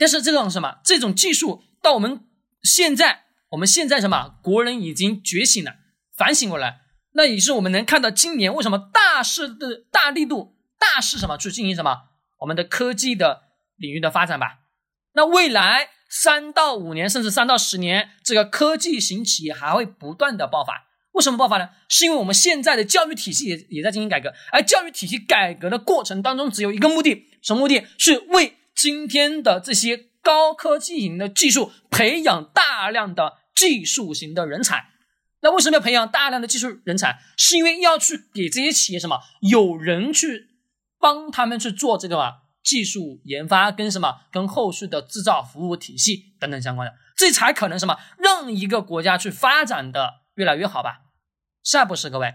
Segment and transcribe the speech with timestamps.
[0.00, 2.24] 但是这种什么这种技术到我们
[2.62, 5.76] 现在，我们现在什么国人已经觉醒了，
[6.16, 6.80] 反省过来，
[7.12, 12.08] 那也是我们能看到今年为什么大势的大力度大势什么去进行什么
[12.38, 13.42] 我们的科技的
[13.76, 14.60] 领域的发展吧。
[15.12, 20.86] 那未来三到五年，甚至三到十年，这个科技型企业还会不断的爆发。
[21.12, 21.70] 为什么爆发呢？
[21.88, 27.84] 是因为我们现在的教育体系也也在进行改革，而教育体系改革的过程当中，只有一个目的，什么目的？
[27.98, 34.86] 是为今天的这些高科技型的技术培养大量的技术型的人才。
[35.42, 37.18] 那为什么要培养大量的技术人才？
[37.36, 39.20] 是因为要去给这些企业什么？
[39.42, 40.48] 有人去
[40.98, 44.20] 帮他们去做这个嘛技术研发跟什么？
[44.32, 47.98] 跟后续的制造服务体系等等相关的，这才可能什么？
[48.16, 51.00] 让一个国家去发展的越来越好吧？
[51.62, 52.34] 是不是各位？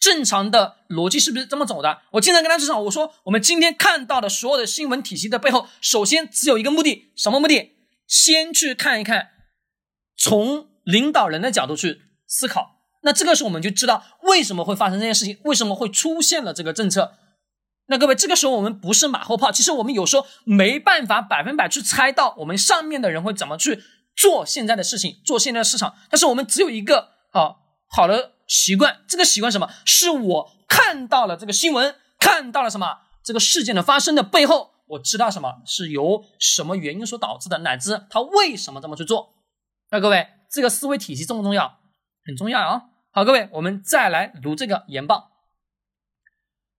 [0.00, 2.02] 正常的逻辑是不是这么走的？
[2.12, 7.72] 我经常跟大家讲，我说我们今天看到的所有的新闻体系的背后，首先只有一个目的，什么目的？
[8.06, 9.30] 先去看一看，
[10.16, 12.76] 从领导人的角度去思考。
[13.02, 17.14] 那这个时候我们就知道为什么会发生这件事情，为什么会出现了这个政策。
[17.88, 23.82] 那各位，这个时候我们不是马后炮，其实我们有时候没办法百分百去猜到我们上面的人会怎么去
[24.14, 25.96] 做现在的事情，做现在的市场。
[26.08, 27.56] 但是我们只有一个啊
[27.90, 28.37] 好的。
[28.48, 29.70] 习惯这个习惯什么？
[29.84, 39.34] 是我看到了这个新闻，看到了什么这个事件的发生的背后，我知道什么是由什么原因所导致的，乃至他为什么这么去做。
[39.90, 41.78] 那各位，这个思维体系重不重要？
[42.26, 42.82] 很重要啊！
[43.12, 45.30] 好，各位，我们再来读这个研报。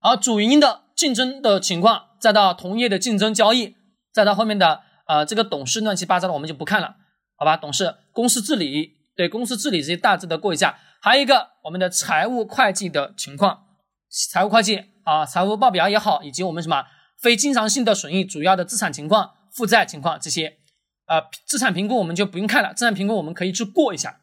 [0.00, 3.76] 好，主营的竞争的情况，再到同业的竞争交易，
[4.12, 6.96] 再到后面的呃这个董事乱七八糟的，我们就不看了，
[7.36, 7.56] 好吧？
[7.56, 10.78] 董事、公司治理，对公司治理这些大致的过一下。
[11.06, 13.64] 还有一个我们的财务会计的情况，
[14.10, 16.84] 财务会计啊，财务报表也好，以及我们什么
[17.16, 20.58] 非经常性的损益、主要的资产情况、负债情况这些，
[21.06, 24.22] 呃，资产评估我们就不用看了，资产评估我们可以去过一下。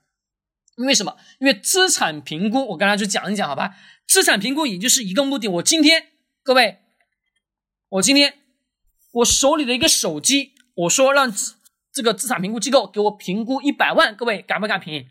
[0.75, 1.15] 因为什么？
[1.39, 3.77] 因为资产评估我刚才就讲一讲，好吧？
[4.05, 6.07] 资产评估也就是一个目的，我今天
[6.43, 6.79] 各位，
[7.87, 8.39] 我今天
[9.13, 11.33] 我手里的一个手机，我说让
[11.93, 15.07] 这个资产评估机构给我评估一百万，各位敢不敢评？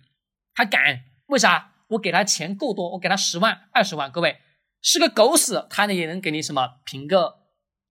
[0.54, 1.04] 他敢。
[1.26, 1.71] 为啥？
[1.92, 4.38] 我给他钱够多，我给他十万、二十万，各位
[4.80, 7.34] 是个狗屎，他呢也能给你什么评个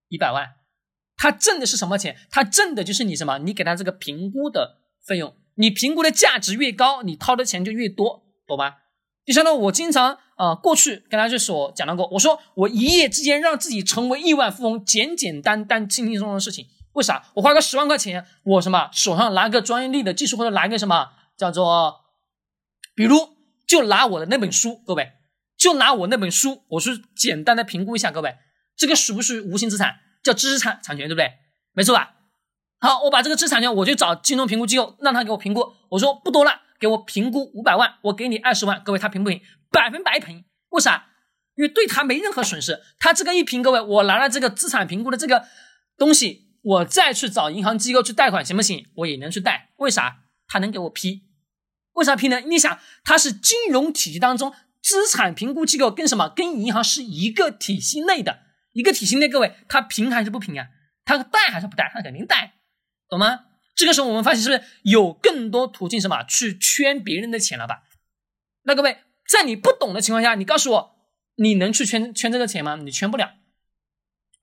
[0.09, 0.49] 一百万？
[1.15, 2.17] 他挣的是什么钱？
[2.29, 3.37] 他挣的就是你什么？
[3.39, 8.75] 你给他这个评估的费用，你评估的价值越高，你掏的钱就越多，懂吗？
[9.23, 16.65] 就相当于我经常啊，过去跟大家所讲到过，我说我一夜之间让自己成为亿万富翁，简简单单、轻轻松松的事情。
[16.93, 17.31] 为啥？
[17.35, 22.01] 我花个十万块钱，我什么手上拿个专利的技术，或者拿个什么叫做？
[22.93, 23.15] 比如，
[23.71, 25.13] 就拿我的那本书，各位，
[25.55, 28.35] 就拿我那本书，我是简单的评估一下，各位，
[28.75, 29.95] 这个属不属于无形资产？
[30.21, 31.31] 叫知识产产权，对不对？
[31.71, 32.15] 没错吧？
[32.81, 35.71] 好，我把这个知识产权，我就找金融评估机构，让他给我评估。
[35.91, 39.39] 我说不多了，给我评估五百万，我给你二十万，各位，他评不评？
[39.71, 40.43] 百分百评。
[40.71, 41.05] 为啥？
[41.55, 42.81] 因为对他没任何损失。
[42.99, 45.45] 他这个一评，各位，我拿了这个资产评估的这个
[45.97, 48.87] 东西，我再去找银行机构去贷款，行不行？
[48.95, 49.69] 我也能去贷。
[49.77, 50.23] 为啥？
[50.45, 51.30] 他能给我批。
[51.93, 52.39] 为啥评呢？
[52.41, 56.29] 你想，它是金融体系当中资产评估机构跟什么？
[56.29, 58.39] 跟银行是一个体系内的，
[58.73, 60.67] 一个体系内，各位，它评还是不评啊？
[61.03, 61.91] 它贷还是不贷？
[61.93, 62.53] 它肯定贷，
[63.09, 63.45] 懂吗？
[63.75, 67.83] 这个时候我们发现是不是有更多途径什么去圈别人的钱了吧？
[68.63, 70.95] 那各位，在你不懂的情况下，你告诉我，
[71.35, 72.75] 你能去圈圈这个钱吗？
[72.75, 73.33] 你圈不了，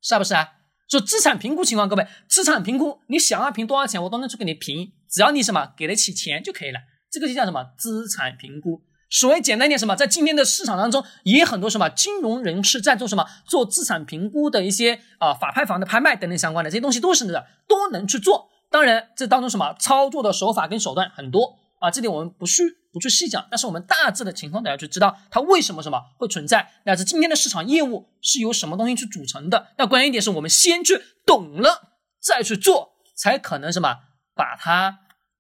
[0.02, 0.54] 是不是啊？
[0.88, 6.80] 说资产评估情况，各位，资产评估你想要评多少钱，我都能去给你评，只要你什么给得起钱就可以了。
[7.10, 8.82] 这个就叫什么资产评估？
[9.10, 18.50] 所谓简单点什么，在今天的市场当中，也很多什么金融人士在做什么做资产评估的一些啊法拍房的拍卖等等相关的这些东西都是的，都能去做。
[18.70, 23.46] 当然，这当中什么操作的手法跟手段很多啊，这点我们不去不去细讲。
[23.50, 29.68] 但是我们大致的情况，大家去知道它为什么什么会存在，乃至今天的市场业务是由什么东西去组成的。
[29.78, 33.96] 那关键一点是我们先去懂了再去做，才可能什么
[34.34, 34.98] 把它。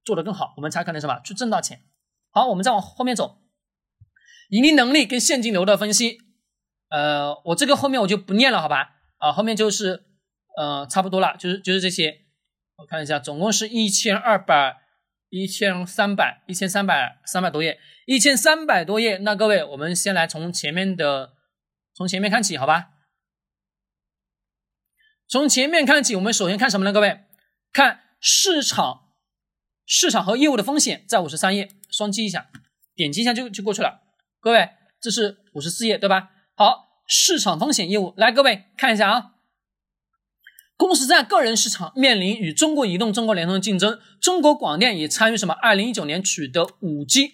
[0.08, 1.82] 做得更好，我们才可能什么去挣到钱。
[2.30, 3.42] 好，我们再往后面走，
[4.48, 6.16] 盈利能力跟现金流的分析。
[6.88, 8.88] 呃，我这个后面我就不念了，好吧？
[9.18, 10.06] 啊，后面就是
[10.56, 12.24] 呃差不多了，就是就是这些。
[12.76, 14.78] 我看一下，总共是一千二百、
[15.28, 19.18] 一千三百、一千三百三百多页，一千三百多页。
[19.18, 21.34] 那各位，我们先来从前面的，
[21.92, 22.92] 从前面看起，好吧？
[25.28, 26.94] 从前面看起，我们首先看什么呢？
[26.94, 27.26] 各位，
[27.70, 29.07] 看市场。
[29.90, 32.50] 市场和业务的风险在五十三页，双击一下，
[32.94, 34.02] 点击一下就就过去了。
[34.38, 34.68] 各位，
[35.00, 36.28] 这是五十四页，对吧？
[36.54, 39.30] 好，市场风险业务，来，各位看一下啊。
[40.76, 45.54] 公司在个人市场面临与中国移动、中国联通的竞争，中国广电也参与什么？
[45.54, 47.32] 二零一九年取得五 G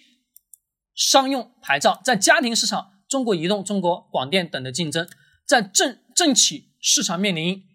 [0.95, 5.05] 商用牌照，在家庭市场，中国移动、中国广电等的竞争，
[5.45, 7.65] 在政政企市场面临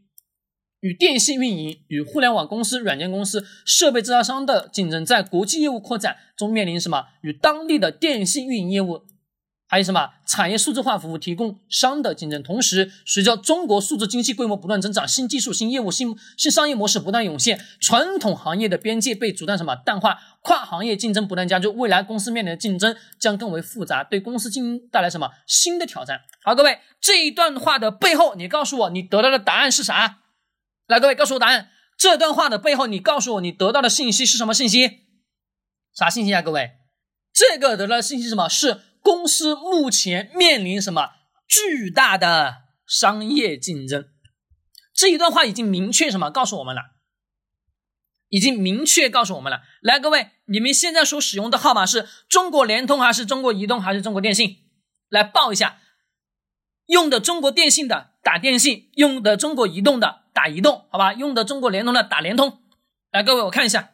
[0.81, 7.06] 与电信运营、与互联网公司、软件公司、设备制造商的竞争，在国际业务扩展中面临什么？
[7.23, 9.03] 与当地的电信运营业务。
[9.69, 12.43] 还有什么产业数字化服务提供商的竞争？
[12.43, 26.23] 同时，随着中国数字经济规模不断增长，新技术、新业务、新新商业模式不断涌现，传统行业的边界被逐渐什么淡化，跨行业竞争不断加剧，未来公司面临的竞争将更为复杂，对公司经营带来什么新的挑战？
[26.43, 30.19] 好，各位，这一段话的背后，你告诉我，你得到的答案是啥？
[30.90, 31.70] 来，各位告诉我答案。
[31.96, 35.06] 这段话的背后，你告诉我，你得到的信息是什么信息？
[35.94, 36.42] 啥信息啊？
[36.42, 36.72] 各位，
[37.32, 38.48] 这个得到的信息什么？
[38.48, 38.81] 是。
[39.02, 41.10] 公司目前面临什么
[41.48, 44.08] 巨大的商业竞争？
[44.92, 46.82] 这一段话已经明确什么告诉我们了？
[48.28, 49.62] 已经明确告诉我们了。
[49.81, 54.56] 来，各位，你们现在所使用的号码是中国联通还是中国移动还是中国电信？
[55.08, 55.78] 来报一下。
[56.86, 61.12] 用的中国电信的打电信，用的中国移动的打移动，好吧？
[61.14, 62.58] 用的中国联通的打联通。
[63.12, 63.90] 来，各位，我看一下。